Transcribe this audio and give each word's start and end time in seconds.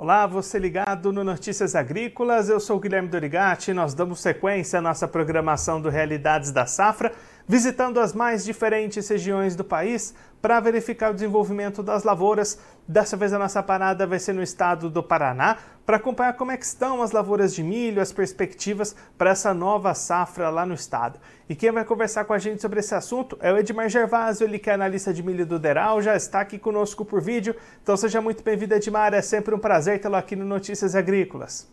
Olá, 0.00 0.28
você 0.28 0.60
ligado 0.60 1.12
no 1.12 1.24
Notícias 1.24 1.74
Agrícolas, 1.74 2.48
eu 2.48 2.60
sou 2.60 2.78
Guilherme 2.78 3.08
Dorigati 3.08 3.72
e 3.72 3.74
nós 3.74 3.94
damos 3.94 4.20
sequência 4.20 4.78
à 4.78 4.80
nossa 4.80 5.08
programação 5.08 5.80
do 5.80 5.88
Realidades 5.88 6.52
da 6.52 6.66
Safra, 6.66 7.12
visitando 7.48 7.98
as 7.98 8.12
mais 8.12 8.44
diferentes 8.44 9.08
regiões 9.08 9.56
do 9.56 9.64
país 9.64 10.14
para 10.40 10.60
verificar 10.60 11.10
o 11.10 11.14
desenvolvimento 11.14 11.82
das 11.82 12.04
lavouras. 12.04 12.60
Dessa 12.86 13.16
vez 13.16 13.32
a 13.32 13.40
nossa 13.40 13.60
parada 13.60 14.06
vai 14.06 14.20
ser 14.20 14.34
no 14.34 14.42
estado 14.42 14.88
do 14.88 15.02
Paraná, 15.02 15.56
para 15.88 15.96
acompanhar 15.96 16.34
como 16.34 16.52
é 16.52 16.56
que 16.58 16.66
estão 16.66 17.00
as 17.00 17.12
lavouras 17.12 17.54
de 17.54 17.62
milho, 17.62 18.02
as 18.02 18.12
perspectivas 18.12 18.94
para 19.16 19.30
essa 19.30 19.54
nova 19.54 19.94
safra 19.94 20.50
lá 20.50 20.66
no 20.66 20.74
estado. 20.74 21.18
E 21.48 21.56
quem 21.56 21.72
vai 21.72 21.82
conversar 21.82 22.26
com 22.26 22.34
a 22.34 22.38
gente 22.38 22.60
sobre 22.60 22.80
esse 22.80 22.94
assunto 22.94 23.38
é 23.40 23.50
o 23.50 23.56
Edmar 23.56 23.88
Gervásio, 23.88 24.46
ele 24.46 24.58
que 24.58 24.68
é 24.68 24.74
analista 24.74 25.14
de 25.14 25.22
milho 25.22 25.46
do 25.46 25.58
Deral, 25.58 26.02
já 26.02 26.14
está 26.14 26.42
aqui 26.42 26.58
conosco 26.58 27.06
por 27.06 27.22
vídeo. 27.22 27.56
Então 27.82 27.96
seja 27.96 28.20
muito 28.20 28.44
bem-vindo, 28.44 28.74
Edmar, 28.74 29.14
é 29.14 29.22
sempre 29.22 29.54
um 29.54 29.58
prazer 29.58 29.98
tê-lo 29.98 30.16
aqui 30.16 30.36
no 30.36 30.44
Notícias 30.44 30.94
Agrícolas. 30.94 31.66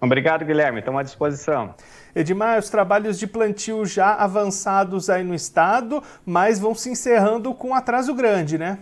Obrigado, 0.00 0.42
Guilherme. 0.46 0.78
Estamos 0.78 1.00
à 1.00 1.02
disposição. 1.02 1.74
Edmar, 2.16 2.58
os 2.58 2.70
trabalhos 2.70 3.18
de 3.18 3.26
plantio 3.26 3.84
já 3.84 4.14
avançados 4.14 5.10
aí 5.10 5.22
no 5.22 5.34
estado, 5.34 6.02
mas 6.24 6.58
vão 6.58 6.74
se 6.74 6.88
encerrando 6.88 7.52
com 7.52 7.68
um 7.68 7.74
atraso 7.74 8.14
grande, 8.14 8.56
né? 8.56 8.78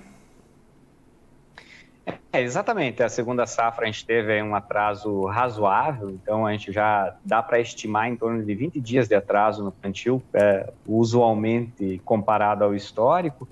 É, 2.33 2.41
exatamente. 2.41 3.03
A 3.03 3.11
segunda 3.11 3.47
safra 3.47 3.85
a 3.85 3.87
gente 3.87 4.07
teve 4.07 4.43
um 4.43 4.55
atraso 4.55 5.27
razoável, 5.27 6.09
então 6.11 6.47
a 6.47 6.53
gente 6.53 6.73
já 6.73 7.15
dá 7.23 7.43
para 7.43 7.61
estimar 7.61 8.09
em 8.09 8.17
torno 8.17 8.43
de 8.43 8.55
20 8.55 8.81
dias 8.81 9.07
de 9.07 9.15
atraso 9.15 9.63
no 9.63 9.71
plantio, 9.71 10.23
é, 10.33 10.73
usualmente 10.87 12.01
comparado 12.07 12.65
ao 12.65 12.75
histórico. 12.75 13.47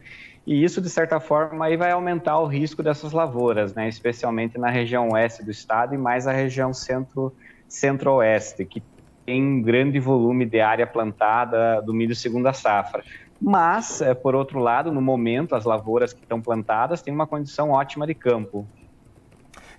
E 0.46 0.64
isso, 0.64 0.80
de 0.80 0.88
certa 0.88 1.20
forma, 1.20 1.66
aí 1.66 1.76
vai 1.76 1.90
aumentar 1.90 2.38
o 2.38 2.46
risco 2.46 2.82
dessas 2.82 3.12
lavouras, 3.12 3.74
né? 3.74 3.86
especialmente 3.86 4.56
na 4.56 4.70
região 4.70 5.10
oeste 5.10 5.44
do 5.44 5.50
estado 5.50 5.94
e 5.94 5.98
mais 5.98 6.26
a 6.26 6.32
região 6.32 6.72
centro 6.72 7.34
centro-oeste, 7.68 8.64
que 8.64 8.82
tem 9.24 9.40
um 9.40 9.62
grande 9.62 10.00
volume 10.00 10.44
de 10.44 10.60
área 10.60 10.86
plantada 10.86 11.80
do 11.82 11.92
milho 11.92 12.16
segunda 12.16 12.52
safra. 12.52 13.04
Mas, 13.40 14.02
é, 14.02 14.12
por 14.12 14.34
outro 14.34 14.58
lado, 14.58 14.92
no 14.92 15.00
momento, 15.00 15.54
as 15.54 15.64
lavouras 15.64 16.12
que 16.12 16.22
estão 16.22 16.40
plantadas 16.40 17.00
têm 17.00 17.14
uma 17.14 17.26
condição 17.26 17.70
ótima 17.70 18.06
de 18.06 18.14
campo. 18.14 18.66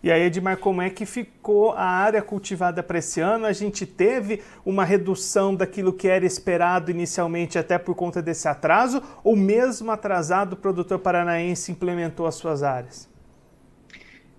E 0.04 0.12
aí, 0.12 0.24
Edmar, 0.24 0.58
como 0.58 0.82
é 0.82 0.90
que 0.90 1.06
ficou 1.06 1.74
a 1.74 1.84
área 1.84 2.24
cultivada 2.24 2.82
para 2.82 2.98
esse 2.98 3.22
ano? 3.22 3.46
A 3.46 3.54
gente 3.54 3.86
teve 3.86 4.42
uma 4.66 4.84
redução 4.84 5.54
daquilo 5.54 5.94
que 5.94 6.08
era 6.08 6.26
esperado 6.26 6.90
inicialmente, 6.90 7.60
até 7.60 7.78
por 7.78 7.94
conta 7.94 8.20
desse 8.20 8.48
atraso, 8.48 9.04
ou 9.24 9.36
mesmo 9.36 9.92
atrasado, 9.92 10.54
o 10.54 10.58
produtor 10.58 10.98
paranaense 10.98 11.72
implementou 11.72 12.26
as 12.26 12.34
suas 12.34 12.64
áreas? 12.64 13.08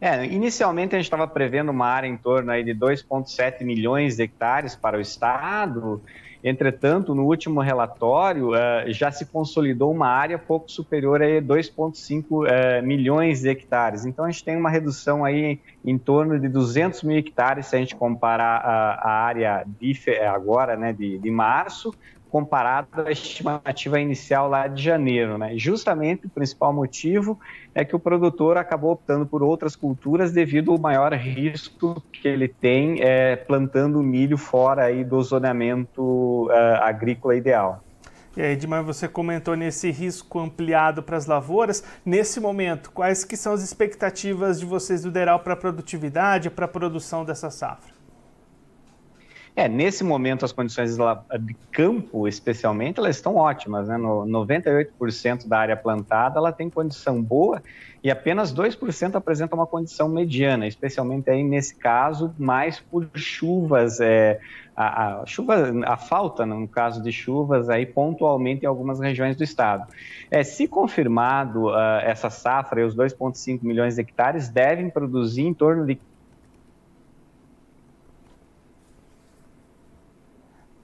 É, 0.00 0.26
inicialmente 0.26 0.96
a 0.96 0.98
gente 0.98 1.06
estava 1.06 1.28
prevendo 1.28 1.70
uma 1.70 1.86
área 1.86 2.08
em 2.08 2.16
torno 2.16 2.50
aí 2.50 2.64
de 2.64 2.74
2,7 2.74 3.62
milhões 3.62 4.16
de 4.16 4.24
hectares 4.24 4.74
para 4.74 4.98
o 4.98 5.00
estado. 5.00 6.02
Entretanto, 6.44 7.14
no 7.14 7.24
último 7.24 7.60
relatório, 7.60 8.50
uh, 8.50 8.92
já 8.92 9.12
se 9.12 9.26
consolidou 9.26 9.92
uma 9.92 10.08
área 10.08 10.36
pouco 10.38 10.70
superior 10.70 11.22
a 11.22 11.26
2,5 11.26 12.24
uh, 12.30 12.86
milhões 12.86 13.42
de 13.42 13.48
hectares. 13.48 14.04
Então, 14.04 14.24
a 14.24 14.30
gente 14.30 14.44
tem 14.44 14.56
uma 14.56 14.70
redução 14.70 15.24
aí 15.24 15.60
em 15.84 15.96
torno 15.96 16.38
de 16.40 16.48
200 16.48 17.04
mil 17.04 17.16
hectares, 17.16 17.66
se 17.66 17.76
a 17.76 17.78
gente 17.78 17.94
comparar 17.94 18.56
a, 18.56 18.94
a 18.94 19.10
área 19.24 19.64
de, 19.80 19.96
agora, 20.26 20.76
né, 20.76 20.92
de, 20.92 21.18
de 21.18 21.30
março, 21.30 21.94
comparado 22.32 23.02
à 23.02 23.10
estimativa 23.12 24.00
inicial 24.00 24.48
lá 24.48 24.66
de 24.66 24.82
janeiro. 24.82 25.36
Né? 25.36 25.52
Justamente 25.58 26.26
o 26.26 26.30
principal 26.30 26.72
motivo 26.72 27.38
é 27.74 27.84
que 27.84 27.94
o 27.94 27.98
produtor 27.98 28.56
acabou 28.56 28.92
optando 28.92 29.26
por 29.26 29.42
outras 29.42 29.76
culturas 29.76 30.32
devido 30.32 30.72
ao 30.72 30.78
maior 30.78 31.12
risco 31.12 32.02
que 32.10 32.26
ele 32.26 32.48
tem 32.48 33.02
é, 33.02 33.36
plantando 33.36 34.02
milho 34.02 34.38
fora 34.38 34.84
aí 34.84 35.04
do 35.04 35.22
zoneamento 35.22 36.46
uh, 36.46 36.80
agrícola 36.80 37.36
ideal. 37.36 37.84
E 38.34 38.40
aí, 38.40 38.52
Edmar, 38.52 38.82
você 38.82 39.06
comentou 39.06 39.54
nesse 39.54 39.90
risco 39.90 40.40
ampliado 40.40 41.02
para 41.02 41.18
as 41.18 41.26
lavouras. 41.26 41.84
Nesse 42.02 42.40
momento, 42.40 42.90
quais 42.90 43.24
que 43.24 43.36
são 43.36 43.52
as 43.52 43.62
expectativas 43.62 44.58
de 44.58 44.64
vocês 44.64 45.02
do 45.02 45.10
Deral 45.10 45.40
para 45.40 45.52
a 45.52 45.56
produtividade, 45.56 46.48
para 46.48 46.64
a 46.64 46.68
produção 46.68 47.26
dessa 47.26 47.50
safra? 47.50 48.01
É, 49.54 49.68
nesse 49.68 50.02
momento 50.02 50.46
as 50.46 50.52
condições 50.52 50.96
de 50.96 51.54
campo, 51.70 52.26
especialmente, 52.26 52.98
elas 52.98 53.16
estão 53.16 53.36
ótimas, 53.36 53.86
né? 53.86 53.98
No 53.98 54.24
98% 54.24 55.46
da 55.46 55.58
área 55.58 55.76
plantada, 55.76 56.38
ela 56.38 56.50
tem 56.50 56.70
condição 56.70 57.22
boa 57.22 57.62
e 58.02 58.10
apenas 58.10 58.52
2% 58.52 59.14
apresenta 59.14 59.54
uma 59.54 59.66
condição 59.66 60.08
mediana, 60.08 60.66
especialmente 60.66 61.30
aí 61.30 61.44
nesse 61.44 61.76
caso, 61.76 62.34
mais 62.38 62.80
por 62.80 63.08
chuvas, 63.14 64.00
é, 64.00 64.40
a, 64.74 65.20
a, 65.20 65.26
chuva, 65.26 65.72
a 65.84 65.96
falta, 65.96 66.44
no 66.44 66.66
caso 66.66 67.02
de 67.02 67.12
chuvas, 67.12 67.68
aí 67.68 67.86
pontualmente 67.86 68.64
em 68.64 68.66
algumas 68.66 68.98
regiões 68.98 69.36
do 69.36 69.44
estado. 69.44 69.86
É, 70.30 70.42
se 70.42 70.66
confirmado 70.66 71.66
uh, 71.66 72.00
essa 72.02 72.30
safra 72.30 72.84
os 72.86 72.96
2,5 72.96 73.60
milhões 73.62 73.94
de 73.94 74.00
hectares 74.00 74.48
devem 74.48 74.90
produzir 74.90 75.42
em 75.42 75.54
torno 75.54 75.86
de 75.86 75.94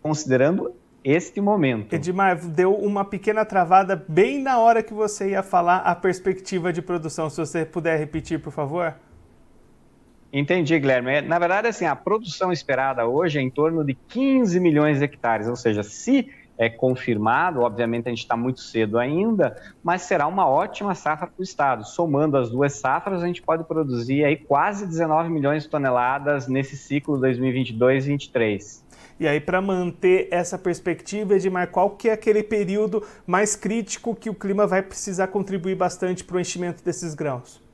considerando 0.08 0.74
este 1.04 1.38
momento. 1.38 1.92
Edmar, 1.92 2.38
deu 2.38 2.74
uma 2.74 3.04
pequena 3.04 3.44
travada 3.44 4.02
bem 4.08 4.42
na 4.42 4.58
hora 4.58 4.82
que 4.82 4.94
você 4.94 5.30
ia 5.30 5.42
falar 5.42 5.78
a 5.78 5.94
perspectiva 5.94 6.72
de 6.72 6.80
produção. 6.80 7.28
Se 7.28 7.36
você 7.36 7.64
puder 7.66 7.98
repetir, 7.98 8.40
por 8.40 8.50
favor. 8.50 8.94
Entendi, 10.32 10.78
Guilherme. 10.78 11.12
É, 11.12 11.20
na 11.20 11.38
verdade, 11.38 11.68
assim, 11.68 11.84
a 11.84 11.94
produção 11.94 12.50
esperada 12.50 13.06
hoje 13.06 13.38
é 13.38 13.42
em 13.42 13.50
torno 13.50 13.84
de 13.84 13.94
15 13.94 14.58
milhões 14.60 14.98
de 14.98 15.04
hectares, 15.04 15.46
ou 15.46 15.56
seja, 15.56 15.82
se 15.82 16.30
é 16.58 16.68
confirmado, 16.68 17.60
obviamente 17.60 18.08
a 18.08 18.10
gente 18.10 18.18
está 18.18 18.36
muito 18.36 18.60
cedo 18.60 18.98
ainda, 18.98 19.56
mas 19.82 20.02
será 20.02 20.26
uma 20.26 20.46
ótima 20.48 20.94
safra 20.94 21.28
para 21.28 21.40
o 21.40 21.42
estado. 21.42 21.86
Somando 21.86 22.36
as 22.36 22.50
duas 22.50 22.74
safras, 22.74 23.22
a 23.22 23.26
gente 23.26 23.40
pode 23.40 23.62
produzir 23.64 24.24
aí 24.24 24.36
quase 24.36 24.84
19 24.84 25.30
milhões 25.30 25.62
de 25.62 25.68
toneladas 25.68 26.48
nesse 26.48 26.76
ciclo 26.76 27.18
2022-23. 27.20 28.82
E 29.20 29.26
aí, 29.26 29.40
para 29.40 29.60
manter 29.60 30.28
essa 30.30 30.56
perspectiva, 30.56 31.34
Edmar, 31.34 31.68
qual 31.68 31.90
que 31.90 32.08
é 32.08 32.12
aquele 32.12 32.42
período 32.42 33.04
mais 33.26 33.56
crítico 33.56 34.14
que 34.14 34.30
o 34.30 34.34
clima 34.34 34.66
vai 34.66 34.82
precisar 34.82 35.28
contribuir 35.28 35.74
bastante 35.74 36.22
para 36.22 36.36
o 36.36 36.40
enchimento 36.40 36.84
desses 36.84 37.14
grãos? 37.14 37.67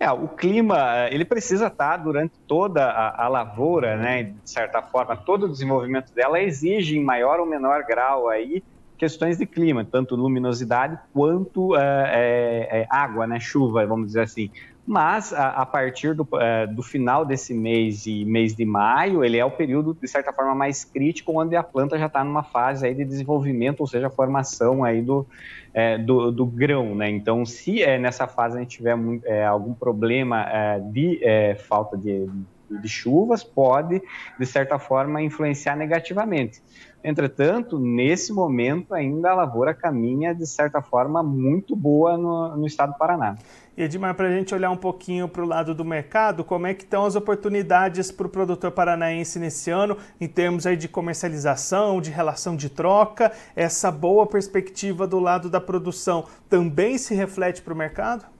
É, 0.00 0.10
o 0.12 0.28
clima, 0.28 1.08
ele 1.10 1.24
precisa 1.24 1.66
estar 1.66 1.96
durante 1.96 2.38
toda 2.46 2.84
a, 2.84 3.24
a, 3.24 3.28
lavoura, 3.28 3.96
né, 3.96 4.22
de 4.22 4.50
certa 4.50 4.80
forma, 4.80 5.16
todo 5.16 5.46
o 5.46 5.48
desenvolvimento 5.48 6.14
dela 6.14 6.40
exige 6.40 6.96
em 6.96 7.02
maior 7.02 7.40
ou 7.40 7.46
menor 7.46 7.82
grau 7.82 8.28
aí 8.28 8.62
questões 8.96 9.38
de 9.38 9.46
clima, 9.46 9.84
tanto 9.84 10.16
luminosidade 10.16 10.98
quanto 11.12 11.76
é, 11.76 12.68
é, 12.70 12.86
água, 12.90 13.26
né, 13.26 13.40
chuva, 13.40 13.86
vamos 13.86 14.08
dizer 14.08 14.22
assim. 14.22 14.50
Mas 14.88 15.34
a, 15.34 15.50
a 15.50 15.66
partir 15.66 16.14
do, 16.14 16.26
é, 16.40 16.66
do, 16.66 16.82
final 16.82 17.22
desse 17.22 17.52
mês 17.52 18.06
e 18.06 18.24
mês 18.24 18.56
de 18.56 18.64
maio, 18.64 19.22
ele 19.22 19.36
é 19.36 19.44
o 19.44 19.50
período, 19.50 19.92
de 19.92 20.08
certa 20.08 20.32
forma, 20.32 20.54
mais 20.54 20.82
crítico, 20.82 21.38
onde 21.38 21.54
a 21.54 21.62
planta 21.62 21.98
já 21.98 22.06
está 22.06 22.24
numa 22.24 22.42
fase 22.42 22.86
aí 22.86 22.94
de 22.94 23.04
desenvolvimento, 23.04 23.80
ou 23.80 23.86
seja, 23.86 24.08
formação 24.08 24.82
aí 24.82 25.02
do, 25.02 25.26
é, 25.74 25.98
do, 25.98 26.32
do, 26.32 26.46
grão. 26.46 26.94
Né? 26.94 27.10
Então, 27.10 27.44
se 27.44 27.82
é, 27.82 27.98
nessa 27.98 28.26
fase 28.26 28.56
a 28.56 28.60
gente 28.60 28.78
tiver 28.78 28.96
é, 29.26 29.44
algum 29.44 29.74
problema 29.74 30.48
é, 30.48 30.80
de 30.80 31.22
é, 31.22 31.54
falta 31.54 31.94
de, 31.94 32.26
de 32.70 32.88
chuvas, 32.88 33.42
pode, 33.42 34.02
de 34.38 34.46
certa 34.46 34.78
forma, 34.78 35.22
influenciar 35.22 35.76
negativamente. 35.76 36.62
Entretanto, 37.02 37.78
nesse 37.78 38.32
momento, 38.32 38.92
ainda 38.92 39.30
a 39.30 39.34
lavoura 39.34 39.72
caminha, 39.72 40.34
de 40.34 40.46
certa 40.46 40.82
forma, 40.82 41.22
muito 41.22 41.76
boa 41.76 42.16
no, 42.16 42.56
no 42.56 42.66
estado 42.66 42.92
do 42.92 42.98
Paraná. 42.98 43.36
Edmar, 43.76 44.16
para 44.16 44.26
a 44.26 44.32
gente 44.32 44.52
olhar 44.52 44.70
um 44.70 44.76
pouquinho 44.76 45.28
para 45.28 45.40
o 45.40 45.46
lado 45.46 45.72
do 45.72 45.84
mercado, 45.84 46.42
como 46.42 46.66
é 46.66 46.74
que 46.74 46.82
estão 46.82 47.04
as 47.06 47.14
oportunidades 47.14 48.10
para 48.10 48.26
o 48.26 48.30
produtor 48.30 48.72
paranaense 48.72 49.38
nesse 49.38 49.70
ano, 49.70 49.96
em 50.20 50.26
termos 50.26 50.66
aí 50.66 50.76
de 50.76 50.88
comercialização, 50.88 52.00
de 52.00 52.10
relação 52.10 52.56
de 52.56 52.68
troca? 52.68 53.30
Essa 53.54 53.92
boa 53.92 54.26
perspectiva 54.26 55.06
do 55.06 55.20
lado 55.20 55.48
da 55.48 55.60
produção 55.60 56.24
também 56.48 56.98
se 56.98 57.14
reflete 57.14 57.62
para 57.62 57.72
o 57.72 57.76
mercado? 57.76 58.37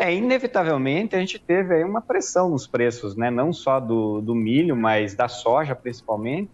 É, 0.00 0.14
inevitavelmente 0.14 1.16
a 1.16 1.18
gente 1.18 1.40
teve 1.40 1.74
aí 1.74 1.82
uma 1.82 2.00
pressão 2.00 2.48
nos 2.48 2.68
preços, 2.68 3.16
né? 3.16 3.32
não 3.32 3.52
só 3.52 3.80
do, 3.80 4.20
do 4.20 4.32
milho, 4.32 4.76
mas 4.76 5.12
da 5.12 5.26
soja 5.26 5.74
principalmente, 5.74 6.52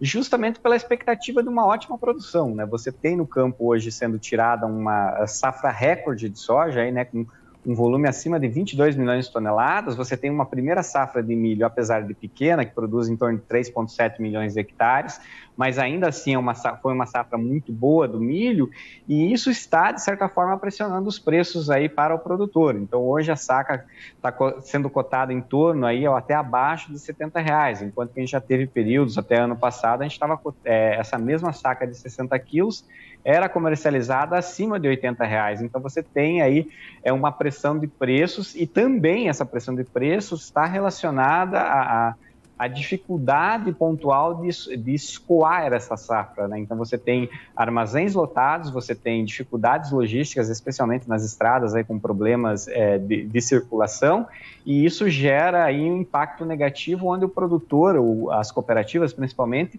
justamente 0.00 0.58
pela 0.58 0.74
expectativa 0.74 1.42
de 1.42 1.48
uma 1.50 1.66
ótima 1.66 1.98
produção. 1.98 2.54
Né? 2.54 2.64
Você 2.64 2.90
tem 2.90 3.14
no 3.14 3.26
campo 3.26 3.66
hoje 3.66 3.92
sendo 3.92 4.18
tirada 4.18 4.66
uma 4.66 5.26
safra 5.26 5.70
recorde 5.70 6.30
de 6.30 6.38
soja, 6.38 6.80
aí, 6.80 6.90
né? 6.90 7.04
com 7.04 7.26
um 7.66 7.74
volume 7.74 8.08
acima 8.08 8.38
de 8.38 8.46
22 8.46 8.94
milhões 8.94 9.26
de 9.26 9.32
toneladas. 9.32 9.96
Você 9.96 10.16
tem 10.16 10.30
uma 10.30 10.46
primeira 10.46 10.84
safra 10.84 11.20
de 11.20 11.34
milho, 11.34 11.66
apesar 11.66 12.02
de 12.02 12.14
pequena, 12.14 12.64
que 12.64 12.72
produz 12.72 13.08
em 13.08 13.16
torno 13.16 13.38
de 13.38 13.44
3,7 13.44 14.20
milhões 14.20 14.54
de 14.54 14.60
hectares, 14.60 15.20
mas 15.56 15.76
ainda 15.76 16.08
assim 16.08 16.34
é 16.34 16.38
uma, 16.38 16.54
foi 16.54 16.92
uma 16.92 17.06
safra 17.06 17.36
muito 17.36 17.72
boa 17.72 18.06
do 18.06 18.20
milho, 18.20 18.70
e 19.08 19.32
isso 19.32 19.50
está, 19.50 19.90
de 19.90 20.00
certa 20.00 20.28
forma, 20.28 20.56
pressionando 20.58 21.08
os 21.08 21.18
preços 21.18 21.68
aí 21.68 21.88
para 21.88 22.14
o 22.14 22.20
produtor. 22.20 22.76
Então, 22.76 23.02
hoje 23.02 23.32
a 23.32 23.36
saca 23.36 23.84
está 24.14 24.32
sendo 24.60 24.88
cotada 24.88 25.32
em 25.32 25.40
torno 25.40 25.86
aí, 25.86 26.06
ou 26.06 26.14
até 26.14 26.34
abaixo 26.34 26.92
de 26.92 27.00
70 27.00 27.40
reais, 27.40 27.82
enquanto 27.82 28.12
que 28.12 28.20
a 28.20 28.22
gente 28.22 28.30
já 28.30 28.40
teve 28.40 28.68
períodos, 28.68 29.18
até 29.18 29.40
ano 29.40 29.56
passado, 29.56 30.02
a 30.02 30.04
gente 30.04 30.12
estava, 30.12 30.40
é, 30.64 30.94
essa 31.00 31.18
mesma 31.18 31.52
saca 31.52 31.84
de 31.84 31.96
60 31.96 32.38
quilos 32.38 32.84
era 33.26 33.48
comercializada 33.48 34.38
acima 34.38 34.78
de 34.78 34.86
80 34.86 35.24
reais. 35.24 35.60
Então, 35.60 35.80
você 35.80 36.00
tem 36.00 36.42
aí 36.42 36.70
é, 37.02 37.12
uma 37.12 37.32
pressão 37.32 37.76
de 37.76 37.88
preços, 37.88 38.54
e 38.54 38.68
também 38.68 39.28
essa 39.28 39.44
pressão 39.44 39.74
de 39.74 39.82
preços 39.82 40.44
está 40.44 40.64
relacionada 40.64 41.58
a, 41.58 42.08
a 42.10 42.14
a 42.58 42.68
dificuldade 42.68 43.70
pontual 43.72 44.36
de, 44.36 44.76
de 44.78 44.94
escoar 44.94 45.72
essa 45.72 45.96
safra. 45.96 46.48
Né? 46.48 46.58
Então, 46.58 46.76
você 46.76 46.96
tem 46.96 47.28
armazéns 47.54 48.14
lotados, 48.14 48.70
você 48.70 48.94
tem 48.94 49.24
dificuldades 49.24 49.90
logísticas, 49.90 50.48
especialmente 50.48 51.06
nas 51.06 51.22
estradas, 51.22 51.74
aí, 51.74 51.84
com 51.84 51.98
problemas 51.98 52.66
é, 52.68 52.96
de, 52.98 53.24
de, 53.26 53.40
circulação, 53.42 54.26
e 54.64 54.84
isso 54.86 55.08
gera 55.10 55.64
aí 55.64 55.82
um 55.82 56.00
impacto 56.00 56.46
negativo, 56.46 57.08
onde 57.08 57.26
o 57.26 57.28
produtor, 57.28 57.96
ou 57.96 58.32
as 58.32 58.50
cooperativas 58.50 59.12
principalmente, 59.12 59.78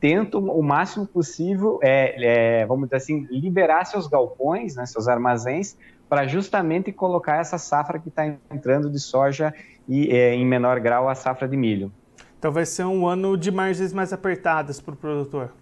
tentam 0.00 0.44
o 0.44 0.62
máximo 0.62 1.06
possível, 1.06 1.78
é, 1.82 2.60
é, 2.60 2.66
vamos 2.66 2.86
dizer 2.86 2.96
assim, 2.96 3.26
liberar 3.30 3.84
seus 3.84 4.06
galpões, 4.06 4.76
né, 4.76 4.86
seus 4.86 5.08
armazéns, 5.08 5.76
para 6.08 6.26
justamente 6.26 6.90
colocar 6.92 7.36
essa 7.36 7.58
safra 7.58 7.98
que 7.98 8.08
está 8.08 8.26
entrando 8.50 8.90
de 8.90 8.98
soja 8.98 9.52
e, 9.88 10.10
é, 10.10 10.34
em 10.34 10.46
menor 10.46 10.80
grau, 10.80 11.08
a 11.08 11.14
safra 11.14 11.46
de 11.46 11.56
milho. 11.56 11.92
Então 12.38 12.52
vai 12.52 12.64
ser 12.64 12.84
um 12.84 13.06
ano 13.06 13.36
de 13.36 13.50
margens 13.50 13.92
mais 13.92 14.12
apertadas 14.12 14.80
para 14.80 14.94
o 14.94 14.96
produtor. 14.96 15.52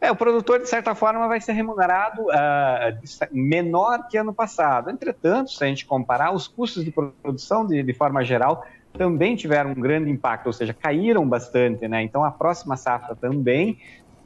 É, 0.00 0.10
o 0.10 0.16
produtor, 0.16 0.60
de 0.60 0.68
certa 0.68 0.94
forma, 0.94 1.28
vai 1.28 1.40
ser 1.42 1.52
remunerado 1.52 2.22
uh, 2.22 3.28
menor 3.30 4.08
que 4.08 4.16
ano 4.16 4.32
passado. 4.32 4.88
Entretanto, 4.88 5.50
se 5.50 5.62
a 5.62 5.66
gente 5.66 5.84
comparar, 5.84 6.32
os 6.32 6.48
custos 6.48 6.82
de 6.84 6.90
produção, 6.90 7.66
de, 7.66 7.82
de, 7.82 7.92
forma 7.92 8.24
geral, 8.24 8.64
também 8.92 9.36
tiveram 9.36 9.70
um 9.70 9.74
grande 9.74 10.10
impacto, 10.10 10.46
ou 10.46 10.52
seja, 10.52 10.74
caíram 10.74 11.28
bastante, 11.28 11.86
né? 11.88 12.02
Então, 12.02 12.24
a 12.24 12.30
próxima 12.30 12.76
safra 12.76 13.14
também 13.14 13.78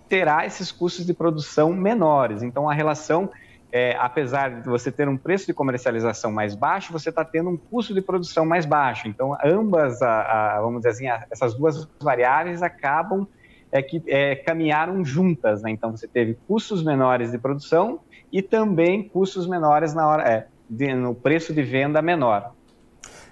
terá 0.08 0.44
esses 0.46 0.70
custos 0.72 1.06
de 1.06 1.14
produção 1.14 1.72
menores. 1.72 2.42
Então, 2.42 2.68
a 2.68 2.74
relação 2.74 3.30
é, 3.76 3.96
apesar 3.98 4.60
de 4.60 4.68
você 4.68 4.92
ter 4.92 5.08
um 5.08 5.16
preço 5.16 5.46
de 5.46 5.52
comercialização 5.52 6.30
mais 6.30 6.54
baixo, 6.54 6.92
você 6.92 7.08
está 7.08 7.24
tendo 7.24 7.50
um 7.50 7.56
custo 7.56 7.92
de 7.92 8.00
produção 8.00 8.46
mais 8.46 8.64
baixo. 8.64 9.08
Então, 9.08 9.36
ambas, 9.44 10.00
a, 10.00 10.20
a, 10.58 10.60
vamos 10.60 10.76
dizer 10.76 10.90
assim, 10.90 11.08
a, 11.08 11.26
essas 11.28 11.54
duas 11.54 11.88
variáveis 12.00 12.62
acabam 12.62 13.26
é, 13.72 13.82
que 13.82 14.00
é, 14.06 14.36
caminharam 14.36 15.04
juntas. 15.04 15.60
Né? 15.62 15.72
Então, 15.72 15.90
você 15.90 16.06
teve 16.06 16.38
custos 16.46 16.84
menores 16.84 17.32
de 17.32 17.38
produção 17.38 17.98
e 18.30 18.40
também 18.40 19.08
custos 19.08 19.44
menores 19.48 19.92
na 19.92 20.06
hora, 20.06 20.22
é, 20.22 20.46
de, 20.70 20.94
no 20.94 21.12
preço 21.12 21.52
de 21.52 21.62
venda 21.64 22.00
menor. 22.00 22.52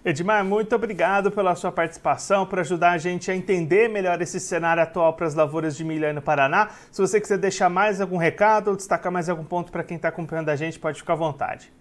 Edmar, 0.05 0.45
muito 0.45 0.75
obrigado 0.75 1.31
pela 1.31 1.55
sua 1.55 1.71
participação, 1.71 2.45
por 2.45 2.59
ajudar 2.59 2.91
a 2.91 2.99
gente 2.99 3.31
a 3.31 3.37
entender 3.37 3.89
melhor 3.89 4.21
esse 4.21 4.41
cenário 4.41 4.83
atual 4.83 5.13
para 5.13 5.29
as 5.29 5.35
lavouras 5.35 5.77
de 5.77 5.85
milho 5.85 6.05
aí 6.05 6.13
no 6.13 6.21
Paraná. 6.21 6.71
Se 6.91 7.01
você 7.01 7.21
quiser 7.21 7.39
deixar 7.39 7.69
mais 7.69 8.01
algum 8.01 8.17
recado 8.17 8.69
ou 8.69 8.77
destacar 8.77 9.13
mais 9.13 9.29
algum 9.29 9.45
ponto 9.45 9.71
para 9.71 9.85
quem 9.85 9.97
está 9.97 10.09
acompanhando 10.09 10.49
a 10.49 10.57
gente, 10.57 10.77
pode 10.77 10.99
ficar 10.99 11.13
à 11.13 11.17
vontade. 11.17 11.73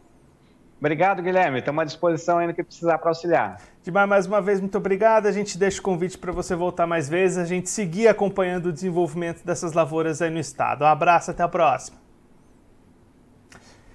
Obrigado, 0.80 1.24
Guilherme. 1.24 1.60
Estamos 1.60 1.82
à 1.82 1.86
disposição 1.86 2.38
ainda 2.38 2.54
que 2.54 2.64
precisar 2.64 3.00
para 3.00 3.10
auxiliar. 3.10 3.60
Edmar, 3.82 4.08
mais 4.08 4.28
uma 4.28 4.42
vez, 4.42 4.60
muito 4.60 4.78
obrigado. 4.78 5.26
A 5.26 5.32
gente 5.32 5.58
deixa 5.58 5.80
o 5.80 5.84
convite 5.84 6.16
para 6.16 6.32
você 6.32 6.56
voltar 6.56 6.86
mais 6.86 7.10
vezes, 7.10 7.40
a 7.40 7.46
gente 7.46 7.72
seguir 7.72 8.08
acompanhando 8.08 8.68
o 8.68 8.74
desenvolvimento 8.74 9.44
dessas 9.44 9.74
lavouras 9.74 10.22
aí 10.22 10.30
no 10.30 10.40
estado. 10.40 10.84
Um 10.84 10.88
abraço, 10.88 11.32
até 11.32 11.42
a 11.42 11.48
próxima. 11.48 11.98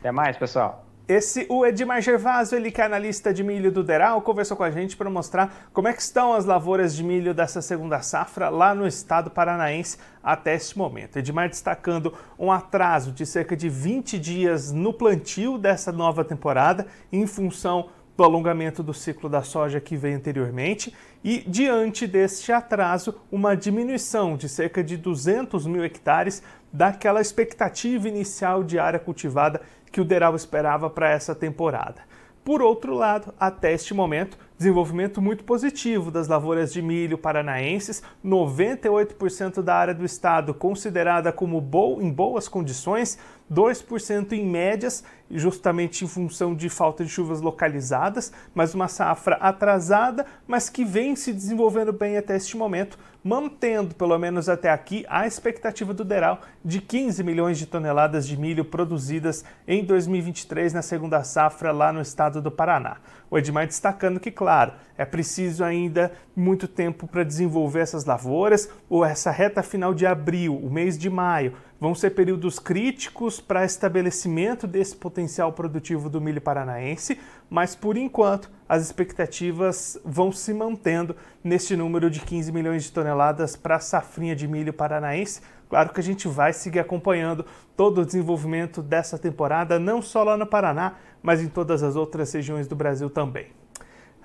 Até 0.00 0.11
mais, 0.11 0.37
pessoal. 0.37 0.85
Esse, 1.08 1.46
o 1.48 1.64
Edmar 1.64 2.02
Gervásio, 2.02 2.56
ele 2.56 2.68
que 2.68 2.80
é 2.80 2.84
analista 2.84 3.32
de 3.32 3.44
milho 3.44 3.70
do 3.70 3.84
Deral, 3.84 4.20
conversou 4.22 4.56
com 4.56 4.64
a 4.64 4.72
gente 4.72 4.96
para 4.96 5.08
mostrar 5.08 5.68
como 5.72 5.86
é 5.86 5.92
que 5.92 6.02
estão 6.02 6.32
as 6.32 6.44
lavouras 6.44 6.96
de 6.96 7.04
milho 7.04 7.32
dessa 7.32 7.62
segunda 7.62 8.02
safra 8.02 8.48
lá 8.48 8.74
no 8.74 8.84
estado 8.88 9.30
paranaense 9.30 9.98
até 10.20 10.56
este 10.56 10.76
momento. 10.76 11.16
Edmar 11.16 11.48
destacando 11.48 12.12
um 12.36 12.50
atraso 12.50 13.12
de 13.12 13.24
cerca 13.24 13.56
de 13.56 13.68
20 13.68 14.18
dias 14.18 14.72
no 14.72 14.92
plantio 14.92 15.58
dessa 15.58 15.92
nova 15.92 16.24
temporada 16.24 16.88
em 17.12 17.24
função 17.24 17.88
do 18.16 18.24
alongamento 18.24 18.82
do 18.82 18.92
ciclo 18.92 19.28
da 19.28 19.42
soja 19.42 19.78
que 19.78 19.96
veio 19.96 20.16
anteriormente 20.16 20.92
e, 21.22 21.44
diante 21.46 22.06
deste 22.06 22.50
atraso, 22.50 23.14
uma 23.30 23.54
diminuição 23.54 24.36
de 24.36 24.48
cerca 24.48 24.82
de 24.82 24.96
200 24.96 25.66
mil 25.66 25.84
hectares 25.84 26.42
daquela 26.72 27.20
expectativa 27.20 28.08
inicial 28.08 28.64
de 28.64 28.78
área 28.78 28.98
cultivada 28.98 29.60
que 29.96 30.00
o 30.02 30.04
Deral 30.04 30.37
esperava 30.37 30.90
para 30.90 31.08
essa 31.08 31.34
temporada. 31.34 32.02
Por 32.44 32.60
outro 32.60 32.93
lado, 32.93 33.32
até 33.40 33.72
este 33.72 33.94
momento, 33.94 34.37
desenvolvimento 34.58 35.22
muito 35.22 35.43
positivo 35.43 36.10
das 36.10 36.28
lavouras 36.28 36.70
de 36.70 36.82
milho 36.82 37.16
paranaenses, 37.16 38.02
98% 38.22 39.62
da 39.62 39.75
área 39.75 39.94
do 39.94 40.04
estado 40.04 40.52
considerada 40.52 41.32
como 41.32 41.62
bo 41.62 42.02
em 42.02 42.12
boas 42.12 42.46
condições, 42.46 43.19
2% 43.50 44.32
em 44.32 44.44
médias, 44.44 45.02
justamente 45.31 46.04
em 46.04 46.08
função 46.08 46.54
de 46.54 46.69
falta 46.69 47.02
de 47.02 47.10
chuvas 47.10 47.40
localizadas, 47.40 48.31
mas 48.54 48.75
uma 48.75 48.88
safra 48.88 49.37
atrasada, 49.37 50.26
mas 50.46 50.69
que 50.69 50.84
vem 50.84 51.16
se 51.16 51.32
desenvolvendo 51.32 51.90
bem 51.90 52.19
até 52.19 52.37
este 52.37 52.54
momento, 52.54 52.99
mantendo, 53.26 53.93
pelo 53.93 54.17
menos 54.17 54.49
até 54.49 54.70
aqui, 54.70 55.05
a 55.08 55.26
expectativa 55.26 55.93
do 55.93 56.05
Deral 56.05 56.43
de 56.64 56.81
15 56.81 57.25
milhões 57.25 57.58
de 57.58 57.67
toneladas 57.67 58.25
de 58.25 58.38
milho 58.38 58.64
produzidas 58.64 59.44
em 59.67 59.84
2023 59.84 60.73
na 60.73 60.81
segunda 60.81 61.25
safra 61.25 61.73
lá 61.73 61.93
no 61.93 62.00
estado 62.00 62.40
do 62.40 62.52
Paraná. 62.52 62.99
O 63.28 63.37
Edmar 63.37 63.67
destacando 63.67 64.20
que, 64.20 64.31
claro, 64.31 64.75
é 64.96 65.05
preciso 65.05 65.64
ainda 65.64 66.12
muito 66.37 66.69
tempo 66.69 67.08
para 67.08 67.25
desenvolver 67.25 67.81
essas 67.81 68.05
lavouras, 68.05 68.70
ou 68.88 69.05
essa 69.05 69.32
reta 69.32 69.61
final 69.61 69.93
de 69.93 70.06
abril, 70.06 70.56
o 70.56 70.70
mês 70.70 70.96
de 70.96 71.11
maio, 71.11 71.55
vão 71.81 71.94
ser 71.94 72.11
períodos 72.11 72.58
críticos 72.58 73.40
para 73.40 73.64
estabelecimento 73.64 74.67
desse 74.67 74.96
potencial 74.96 75.52
produtivo 75.52 76.08
do 76.08 76.20
milho 76.20 76.40
paranaense, 76.40 77.19
mas 77.50 77.75
por 77.75 77.96
enquanto 77.96 78.50
as 78.69 78.82
expectativas 78.82 79.99
vão 80.05 80.32
se 80.32 80.52
mantendo 80.52 81.14
neste 81.43 81.76
número 81.76 82.11
de 82.11 82.20
15 82.20 82.50
milhões 82.52 82.84
de 82.84 82.93
toneladas 82.93 83.56
para 83.56 83.76
a 83.76 83.81
safrinha 83.81 84.34
de 84.34 84.49
milho 84.49 84.73
paranaense. 84.73 85.40
Claro 85.68 85.92
que 85.92 86.00
a 86.00 86.02
gente 86.02 86.28
vai 86.28 86.52
seguir 86.52 86.78
acompanhando 86.78 87.45
todo 87.76 88.00
o 88.00 88.06
desenvolvimento 88.06 88.83
dessa 88.83 89.18
temporada, 89.18 89.78
não 89.78 90.00
só 90.00 90.23
lá 90.23 90.37
no 90.37 90.47
Paraná, 90.47 90.95
mas 91.23 91.42
em 91.42 91.49
todas 91.49 91.83
as 91.83 91.97
outras 91.97 92.33
regiões 92.33 92.68
do 92.68 92.76
Brasil 92.76 93.11
também. 93.11 93.55